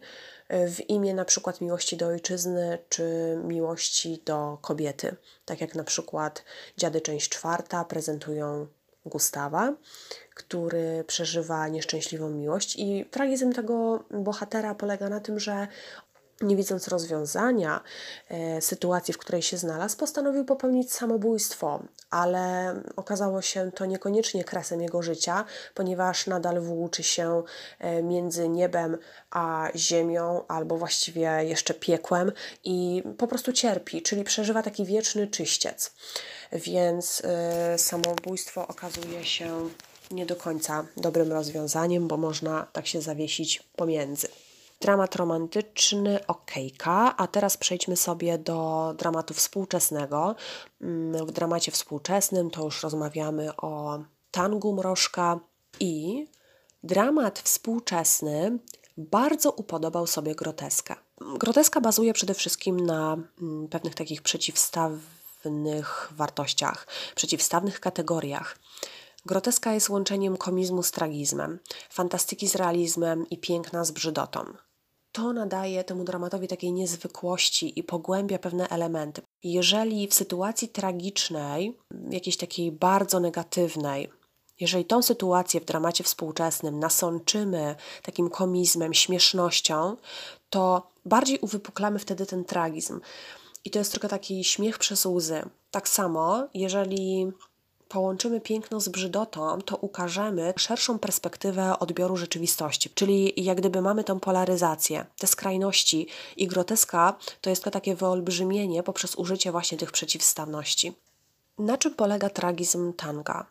w 0.50 0.90
imię 0.90 1.14
na 1.14 1.26
przykład 1.26 1.62
miłości 1.62 1.98
do 1.98 2.08
ojczyzny 2.08 2.78
czy 2.90 3.38
miłości 3.44 4.22
do 4.26 4.58
kobiety. 4.62 5.16
Tak 5.46 5.62
jak 5.62 5.76
na 5.76 5.84
przykład 5.84 6.44
Dziady 6.78 7.02
część 7.02 7.30
czwarta 7.30 7.86
prezentują 7.86 8.68
Gustawa, 9.08 9.74
który 10.34 11.04
przeżywa 11.08 11.68
nieszczęśliwą 11.68 12.30
miłość. 12.30 12.76
I 12.80 13.06
tragizm 13.12 13.54
tego 13.54 14.04
bohatera 14.12 14.76
polega 14.76 15.10
na 15.10 15.20
tym, 15.20 15.40
że 15.40 15.68
nie 16.42 16.56
widząc 16.56 16.88
rozwiązania 16.88 17.82
e, 18.30 18.62
sytuacji, 18.62 19.14
w 19.14 19.18
której 19.18 19.42
się 19.42 19.58
znalazł, 19.58 19.98
postanowił 19.98 20.46
popełnić 20.46 20.94
samobójstwo, 20.94 21.84
ale 22.10 22.76
okazało 22.96 23.42
się 23.42 23.72
to 23.72 23.86
niekoniecznie 23.86 24.44
kresem 24.44 24.82
jego 24.82 25.02
życia, 25.02 25.46
ponieważ 25.74 26.28
nadal 26.28 26.62
włóczy 26.62 27.04
się 27.04 27.44
e, 27.80 28.04
między 28.04 28.50
niebem 28.50 28.98
a 29.32 29.68
ziemią, 29.76 30.42
albo 30.48 30.78
właściwie 30.78 31.44
jeszcze 31.44 31.74
piekłem 31.74 32.32
i 32.64 33.04
po 33.18 33.28
prostu 33.28 33.54
cierpi, 33.54 34.02
czyli 34.02 34.24
przeżywa 34.24 34.64
taki 34.64 34.86
wieczny 34.86 35.28
czyściec. 35.28 35.94
Więc 36.52 37.22
e, 37.26 37.78
samobójstwo 37.78 38.68
okazuje 38.68 39.26
się 39.26 39.70
nie 40.12 40.26
do 40.26 40.36
końca 40.36 40.86
dobrym 40.98 41.32
rozwiązaniem, 41.32 42.08
bo 42.08 42.18
można 42.18 42.68
tak 42.74 42.88
się 42.88 43.02
zawiesić 43.02 43.64
pomiędzy. 43.76 44.28
Dramat 44.82 45.16
romantyczny, 45.16 46.28
okejka, 46.28 47.18
a 47.18 47.28
teraz 47.28 47.58
przejdźmy 47.58 47.96
sobie 47.98 48.38
do 48.38 48.94
dramatu 48.98 49.34
współczesnego. 49.34 50.36
Mm, 50.82 51.26
w 51.26 51.32
dramacie 51.32 51.72
współczesnym 51.72 52.52
to 52.52 52.64
już 52.64 52.84
rozmawiamy 52.84 53.56
o 53.56 54.00
tangu 54.32 54.74
mrożka 54.74 55.40
i 55.80 56.28
dramat 56.84 57.40
współczesny 57.40 58.60
bardzo 58.98 59.52
upodobał 59.52 60.08
sobie 60.08 60.36
groteskę. 60.36 60.96
Groteska 61.22 61.82
bazuje 61.82 62.14
przede 62.14 62.34
wszystkim 62.34 62.80
na 62.80 63.18
mm, 63.42 63.68
pewnych 63.68 63.96
takich 63.96 64.22
przeciwstawnych 64.22 66.10
wartościach, 66.12 66.88
przeciwstawnych 67.16 67.80
kategoriach. 67.80 68.58
Groteska 69.26 69.74
jest 69.74 69.90
łączeniem 69.90 70.38
komizmu 70.38 70.84
z 70.84 70.92
tragizmem, 70.92 71.60
fantastyki 71.90 72.48
z 72.48 72.56
realizmem 72.56 73.30
i 73.30 73.38
piękna 73.38 73.84
z 73.84 73.92
brzydotą 73.92 74.54
to 75.18 75.34
nadaje 75.34 75.84
temu 75.84 76.04
dramatowi 76.04 76.48
takiej 76.48 76.74
niezwykłości 76.74 77.80
i 77.80 77.84
pogłębia 77.84 78.40
pewne 78.40 78.70
elementy. 78.70 79.22
Jeżeli 79.44 80.08
w 80.08 80.14
sytuacji 80.14 80.70
tragicznej, 80.70 81.78
jakiejś 82.10 82.38
takiej 82.38 82.72
bardzo 82.72 83.20
negatywnej, 83.20 84.10
jeżeli 84.60 84.86
tą 84.86 85.02
sytuację 85.02 85.62
w 85.62 85.66
dramacie 85.66 86.04
współczesnym 86.04 86.80
nasączymy 86.80 87.76
takim 88.04 88.30
komizmem, 88.30 88.94
śmiesznością, 88.94 89.98
to 90.50 90.88
bardziej 91.06 91.40
uwypuklamy 91.40 92.00
wtedy 92.00 92.26
ten 92.26 92.46
tragizm. 92.46 93.00
I 93.66 93.70
to 93.70 93.80
jest 93.80 93.92
trochę 93.92 94.10
taki 94.10 94.44
śmiech 94.44 94.78
przez 94.78 95.06
łzy. 95.06 95.42
Tak 95.72 95.90
samo, 95.90 96.48
jeżeli 96.54 97.32
połączymy 97.90 98.42
piękno 98.42 98.80
z 98.80 98.90
brzydotą, 98.90 99.62
to 99.62 99.78
ukażemy 99.78 100.54
szerszą 100.58 101.00
perspektywę 101.00 101.80
odbioru 101.80 102.18
rzeczywistości. 102.18 102.90
Czyli 102.90 103.44
jak 103.44 103.58
gdyby 103.58 103.82
mamy 103.82 104.04
tą 104.04 104.20
polaryzację, 104.20 105.06
te 105.18 105.28
skrajności 105.28 106.08
i 106.38 106.48
groteska 106.48 107.18
to 107.42 107.50
jest 107.50 107.64
to 107.64 107.72
takie 107.72 107.96
wyolbrzymienie 107.96 108.84
poprzez 108.84 109.16
użycie 109.16 109.52
właśnie 109.52 109.78
tych 109.78 109.92
przeciwstawności. 109.92 110.94
Na 111.58 111.78
czym 111.78 111.94
polega 111.94 112.30
tragizm 112.30 112.94
tanga? 112.94 113.46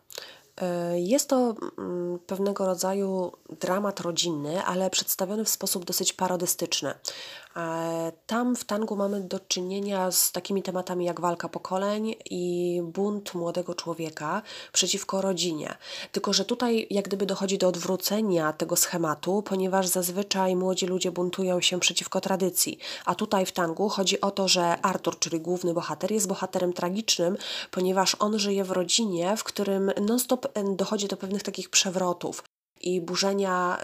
E, 0.61 0.99
jest 0.99 1.29
to 1.29 1.55
mm, 1.77 2.19
pewnego 2.19 2.65
rodzaju 2.65 3.31
dramat 3.59 3.99
rodzinny, 3.99 4.63
ale 4.63 4.89
przedstawiony 4.89 5.45
w 5.45 5.49
sposób 5.49 5.85
dosyć 5.85 6.13
parodystyczny. 6.13 6.93
E, 7.57 8.11
tam 8.27 8.55
w 8.55 8.65
tangu 8.65 8.95
mamy 8.95 9.21
do 9.21 9.39
czynienia 9.39 10.11
z 10.11 10.31
takimi 10.31 10.63
tematami 10.63 11.05
jak 11.05 11.21
walka 11.21 11.49
pokoleń 11.49 12.15
i 12.29 12.81
bunt 12.83 13.33
młodego 13.33 13.75
człowieka 13.75 14.41
przeciwko 14.73 15.21
rodzinie. 15.21 15.77
Tylko, 16.11 16.33
że 16.33 16.45
tutaj 16.45 16.87
jak 16.89 17.05
gdyby 17.05 17.25
dochodzi 17.25 17.57
do 17.57 17.67
odwrócenia 17.67 18.53
tego 18.53 18.75
schematu, 18.75 19.41
ponieważ 19.41 19.87
zazwyczaj 19.87 20.55
młodzi 20.55 20.85
ludzie 20.85 21.11
buntują 21.11 21.61
się 21.61 21.79
przeciwko 21.79 22.21
tradycji. 22.21 22.79
A 23.05 23.15
tutaj 23.15 23.45
w 23.45 23.51
tangu 23.51 23.89
chodzi 23.89 24.21
o 24.21 24.31
to, 24.31 24.47
że 24.47 24.81
Artur, 24.81 25.19
czyli 25.19 25.39
główny 25.41 25.73
bohater, 25.73 26.11
jest 26.11 26.27
bohaterem 26.27 26.73
tragicznym, 26.73 27.37
ponieważ 27.71 28.15
on 28.19 28.39
żyje 28.39 28.63
w 28.63 28.71
rodzinie, 28.71 29.37
w 29.37 29.43
którym 29.43 29.91
non-stop 30.01 30.46
dochodzi 30.75 31.07
do 31.07 31.17
pewnych 31.17 31.43
takich 31.43 31.69
przewrotów 31.69 32.43
i 32.81 33.01
burzenia, 33.01 33.77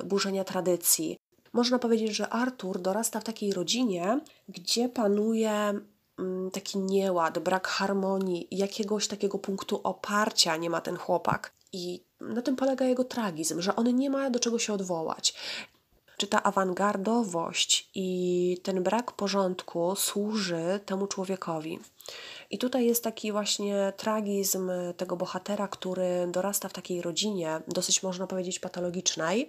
yy, 0.00 0.04
burzenia 0.04 0.44
tradycji. 0.44 1.16
Można 1.52 1.78
powiedzieć, 1.78 2.16
że 2.16 2.28
Artur 2.28 2.80
dorasta 2.80 3.20
w 3.20 3.24
takiej 3.24 3.52
rodzinie, 3.52 4.20
gdzie 4.48 4.88
panuje 4.88 5.80
mm, 6.18 6.50
taki 6.50 6.78
nieład, 6.78 7.38
brak 7.38 7.68
harmonii, 7.68 8.48
jakiegoś 8.50 9.08
takiego 9.08 9.38
punktu 9.38 9.80
oparcia 9.84 10.56
nie 10.56 10.70
ma 10.70 10.80
ten 10.80 10.96
chłopak. 10.96 11.52
I 11.72 12.04
na 12.20 12.42
tym 12.42 12.56
polega 12.56 12.84
jego 12.84 13.04
tragizm, 13.04 13.60
że 13.60 13.76
on 13.76 13.96
nie 13.96 14.10
ma 14.10 14.30
do 14.30 14.38
czego 14.38 14.58
się 14.58 14.72
odwołać. 14.72 15.34
Czy 16.16 16.26
ta 16.26 16.42
awangardowość 16.42 17.90
i 17.94 18.58
ten 18.62 18.82
brak 18.82 19.12
porządku 19.12 19.96
służy 19.96 20.80
temu 20.86 21.06
człowiekowi? 21.06 21.78
I 22.50 22.58
tutaj 22.58 22.86
jest 22.86 23.04
taki 23.04 23.32
właśnie 23.32 23.92
tragizm 23.96 24.70
tego 24.96 25.16
bohatera, 25.16 25.68
który 25.68 26.28
dorasta 26.28 26.68
w 26.68 26.72
takiej 26.72 27.02
rodzinie, 27.02 27.60
dosyć 27.68 28.02
można 28.02 28.26
powiedzieć 28.26 28.58
patologicznej, 28.58 29.48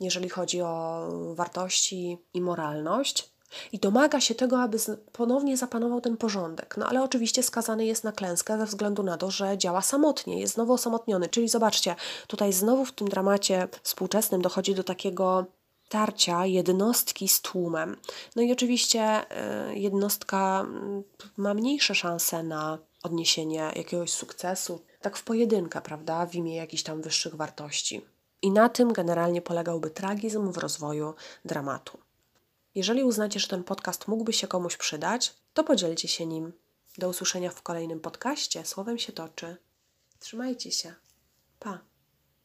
jeżeli 0.00 0.28
chodzi 0.28 0.62
o 0.62 1.06
wartości 1.34 2.18
i 2.34 2.40
moralność. 2.40 3.30
I 3.72 3.78
domaga 3.78 4.20
się 4.20 4.34
tego, 4.34 4.62
aby 4.62 4.78
ponownie 5.12 5.56
zapanował 5.56 6.00
ten 6.00 6.16
porządek. 6.16 6.74
No 6.76 6.86
ale 6.86 7.02
oczywiście 7.02 7.42
skazany 7.42 7.86
jest 7.86 8.04
na 8.04 8.12
klęskę 8.12 8.58
ze 8.58 8.66
względu 8.66 9.02
na 9.02 9.16
to, 9.16 9.30
że 9.30 9.58
działa 9.58 9.82
samotnie, 9.82 10.40
jest 10.40 10.54
znowu 10.54 10.72
osamotniony. 10.72 11.28
Czyli 11.28 11.48
zobaczcie, 11.48 11.96
tutaj 12.26 12.52
znowu 12.52 12.84
w 12.84 12.92
tym 12.92 13.08
dramacie 13.08 13.68
współczesnym 13.82 14.42
dochodzi 14.42 14.74
do 14.74 14.84
takiego 14.84 15.46
tarcia 15.90 16.46
jednostki 16.46 17.28
z 17.28 17.40
tłumem. 17.40 17.96
No 18.36 18.42
i 18.42 18.52
oczywiście 18.52 19.00
e, 19.00 19.74
jednostka 19.74 20.60
mm, 20.60 21.02
ma 21.36 21.54
mniejsze 21.54 21.94
szanse 21.94 22.42
na 22.42 22.78
odniesienie 23.02 23.72
jakiegoś 23.76 24.10
sukcesu, 24.10 24.82
tak 25.00 25.16
w 25.16 25.24
pojedynkę, 25.24 25.80
prawda, 25.80 26.26
w 26.26 26.34
imię 26.34 26.56
jakichś 26.56 26.82
tam 26.82 27.02
wyższych 27.02 27.34
wartości. 27.34 28.06
I 28.42 28.50
na 28.50 28.68
tym 28.68 28.92
generalnie 28.92 29.42
polegałby 29.42 29.90
tragizm 29.90 30.52
w 30.52 30.58
rozwoju 30.58 31.14
dramatu. 31.44 31.98
Jeżeli 32.74 33.04
uznacie, 33.04 33.40
że 33.40 33.48
ten 33.48 33.64
podcast 33.64 34.08
mógłby 34.08 34.32
się 34.32 34.46
komuś 34.46 34.76
przydać, 34.76 35.34
to 35.54 35.64
podzielcie 35.64 36.08
się 36.08 36.26
nim. 36.26 36.52
Do 36.98 37.08
usłyszenia 37.08 37.50
w 37.50 37.62
kolejnym 37.62 38.00
podcaście. 38.00 38.64
Słowem 38.64 38.98
się 38.98 39.12
toczy. 39.12 39.56
Trzymajcie 40.18 40.72
się. 40.72 40.94
Pa. 41.58 41.89